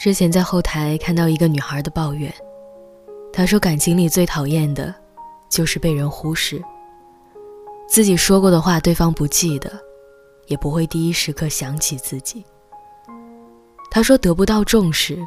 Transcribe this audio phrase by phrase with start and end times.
[0.00, 2.32] 之前在后台看到一个女孩的抱怨，
[3.34, 4.94] 她说感情里最讨厌的，
[5.50, 6.58] 就是被人忽视。
[7.86, 9.70] 自己说过的话，对方不记得，
[10.46, 12.42] 也不会第一时刻想起自己。
[13.90, 15.18] 她说得不到重视，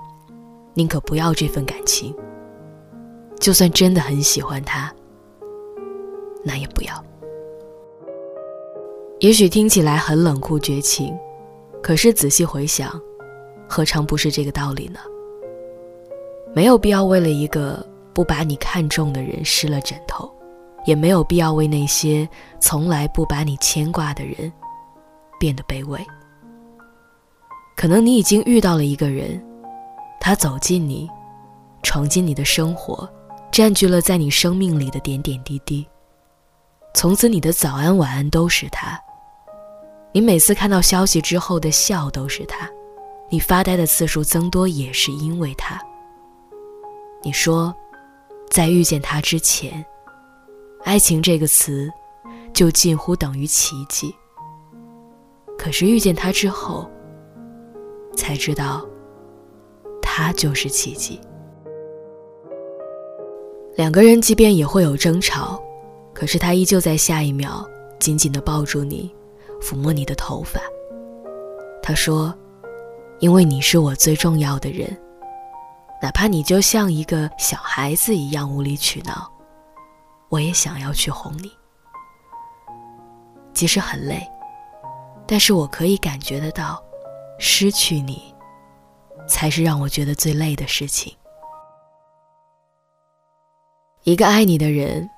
[0.74, 2.12] 宁可不要这份感情。
[3.40, 4.92] 就算真的很喜欢他，
[6.44, 7.05] 那也不要。
[9.20, 11.16] 也许听起来很冷酷绝情，
[11.80, 13.00] 可是仔细回想。
[13.74, 15.00] 何尝不是这个道理呢？
[16.54, 20.32] 没有必要为了一个不把你看中的人湿了枕头，
[20.86, 24.54] 也没有必要为那些从来不把你牵挂的人
[25.39, 26.00] 变得卑微。
[27.75, 29.44] 可能你已经遇到了一个人，
[30.19, 31.10] 他走进你，
[31.82, 33.09] 闯进你的生活，
[33.52, 35.83] 占据了在你生命里的点点滴滴。
[36.94, 39.02] 从此，你的早安晚安都是他，
[40.11, 42.69] 你每次看到消息之后的笑都是他。
[43.33, 45.81] 你发呆的次数增多，也是因为他。
[47.23, 47.73] 你说，
[48.52, 49.83] 在遇见他之前，
[50.83, 51.89] 爱情这个词
[52.53, 54.13] 就近乎等于奇迹。
[55.58, 56.88] 可是遇见他之后，
[58.16, 58.85] 才知道，
[59.99, 61.19] 他就是奇迹。
[63.75, 65.59] 两个人即便也会有争吵，
[66.13, 67.67] 可是他依旧在下一秒
[67.99, 69.11] 紧紧地抱住你，
[69.59, 70.61] 抚摸你的头发。
[71.81, 72.31] 他说。
[73.23, 74.85] 因为你是我最重要的人，
[76.02, 79.31] 哪怕你就像一个小孩子一样无理取闹，
[80.27, 81.49] 我也想要去哄你。
[83.53, 84.30] 即使很累，
[85.25, 86.83] 但是我可以感觉得到，
[87.39, 88.21] 失去你，
[89.25, 91.15] 才是让我觉得最累的事情。
[94.03, 95.09] 一个爱你的人，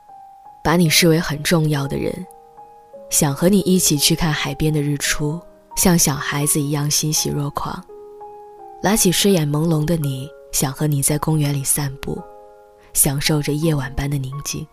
[0.64, 2.14] 把你视为很重要的人，
[3.10, 5.42] 想和你一起去看海边的日出，
[5.76, 7.84] 像小孩子一样欣喜若狂。
[8.86, 12.22] 拉起睡眼朦胧的你，想和你在公园里散步，
[12.94, 14.64] 享受着夜晚般的宁静。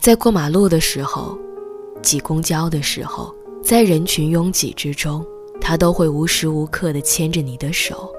[0.00, 1.38] 在过马路的时候，
[2.02, 3.32] 挤公交的时候，
[3.62, 5.24] 在人群拥挤之中，
[5.60, 8.12] 他都会无时无刻地牵着你的手，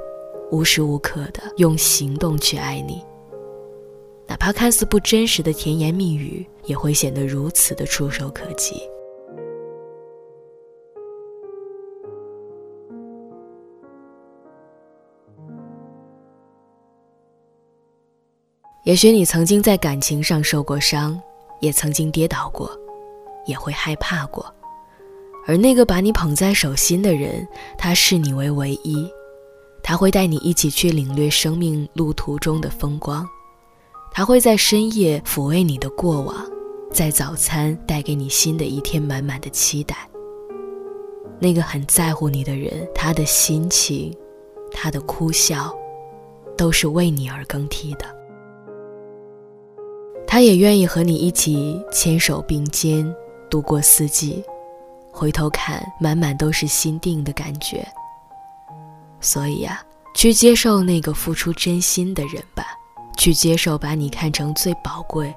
[0.49, 3.03] 无时无刻地用行动去爱你。
[4.25, 8.75] 哪怕看似不真实的甜言蜜语，也会显得如此的触手可及。
[18.83, 21.17] 也许你曾经在感情上受过伤，
[21.61, 22.69] 也曾经跌倒过，
[23.45, 24.45] 也会害怕过。
[25.47, 29.09] 而那个把你捧在手心的人，他视你为唯一，
[29.81, 33.25] 他会带你一起去领略生命路途中的风光，
[34.11, 36.35] 他会在深夜抚慰你的过往，
[36.91, 39.95] 在早餐带给你新的一天满满的期待。
[41.39, 44.13] 那个很在乎你的人，他的心情，
[44.73, 45.73] 他的哭笑，
[46.57, 48.05] 都是为你而更替的。
[50.33, 53.05] 他也愿意和你一起牵手并肩
[53.51, 54.43] 度过四季，
[55.11, 57.87] 回头看，满满都是心定的感觉。
[59.21, 59.85] 所以呀，
[60.15, 62.65] 去接受那个付出真心的人吧，
[63.15, 65.31] 去接受把你看成最宝贵、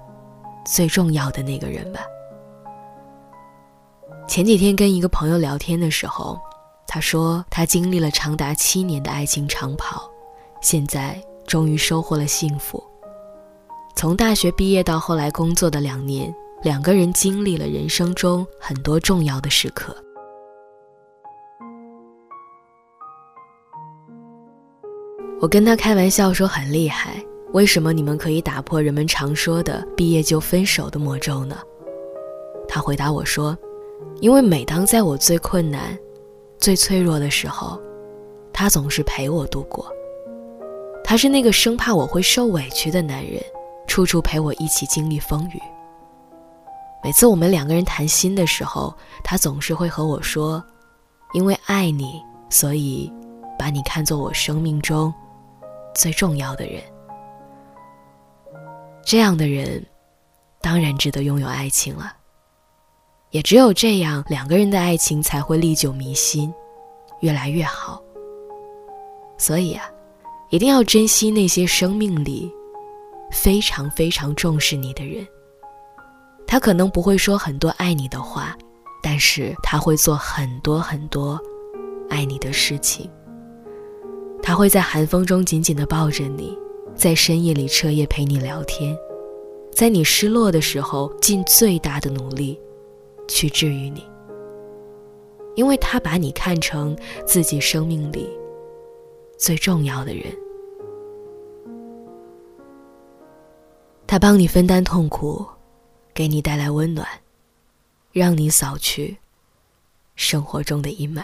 [0.64, 2.00] 最重要的那个人吧。
[4.26, 6.40] 前几天跟一个朋友聊天的时候，
[6.88, 10.10] 他说他经历了长达七年的爱情长跑，
[10.62, 12.82] 现在终于收获了幸福。
[13.96, 19.96] 从大学毕业到后来工作的两年，两个人经历了人生中很多重要的时刻。
[25.40, 27.24] 我跟他开玩笑说很厉害，
[27.54, 31.56] 为什么你们可以打破人们常说的毕业就分手的魔咒呢？
[32.68, 33.56] 他回答我说
[34.20, 35.98] ：“因为每当在我最困难、
[36.58, 37.80] 最脆弱的时候，
[38.52, 39.90] 他总是陪我度过。
[41.02, 43.42] 他是那个生怕我会受委屈的男人。”
[43.86, 45.60] 处处陪我一起经历风雨。
[47.02, 50.64] 每次我们两个人谈心的时候，他总是会和我说
[51.34, 53.12] ：“因为爱你，所以
[53.58, 55.12] 把你看作我生命中
[55.94, 56.82] 最重要的人。”
[59.04, 59.84] 这样的人，
[60.60, 62.12] 当然值得拥有爱情了。
[63.30, 66.52] 也只有这样，两个人的爱情才会历久弥新，
[67.20, 68.02] 越来越好。
[69.38, 69.84] 所以啊，
[70.50, 72.52] 一定要珍惜那些生命里。
[73.30, 75.26] 非常非常重视你的人，
[76.46, 78.56] 他可能不会说很多爱你的话，
[79.02, 81.40] 但是他会做很多很多
[82.08, 83.10] 爱你的事情。
[84.42, 86.56] 他会在寒风中紧紧地抱着你，
[86.94, 88.96] 在深夜里彻夜陪你聊天，
[89.72, 92.58] 在你失落的时候尽最大的努力
[93.26, 94.04] 去治愈你，
[95.56, 96.96] 因为他把你看成
[97.26, 98.28] 自己生命里
[99.36, 100.26] 最重要的人。
[104.16, 105.46] 他帮你分担痛苦，
[106.14, 107.06] 给你带来温暖，
[108.12, 109.14] 让你扫去
[110.14, 111.22] 生活中的阴霾。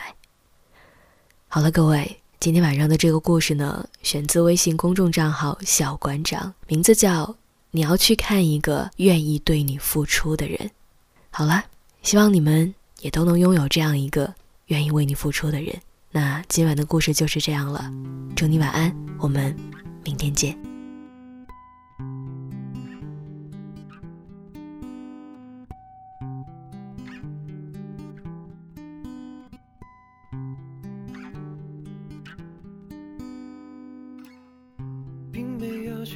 [1.48, 7.34] 好了，各位，今天晚上的这个故事呢，选自微信公众账号“小馆长”，名字叫
[7.72, 10.70] “你要去看一个愿意对你付出的人”。
[11.32, 11.64] 好了，
[12.02, 14.30] 希望你们也都能拥有这样一个
[14.66, 15.74] 愿意为你付出的人。
[16.10, 17.90] 那今晚的故事就是这样了，
[18.36, 19.56] 祝你晚安，我们
[20.04, 20.71] 明天见。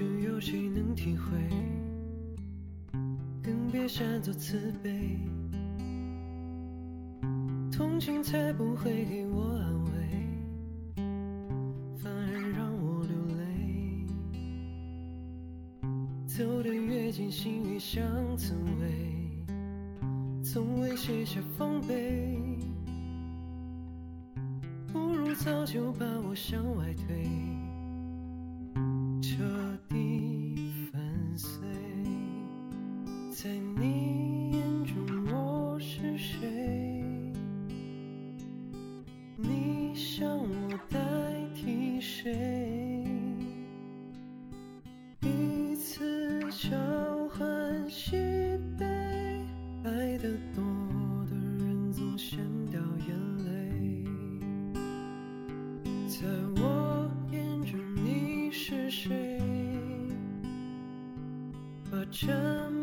[0.04, 1.32] 有谁能体会？
[3.42, 5.18] 更别善作慈悲，
[7.70, 9.92] 同情才不会给我安慰，
[11.96, 14.06] 反而让我流泪。
[16.26, 18.04] 走得越近，心越像
[18.36, 19.44] 刺猬，
[20.42, 22.58] 从未卸下防备，
[24.92, 27.26] 不如早就把我向外推。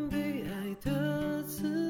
[0.10, 1.83] 被爱的滋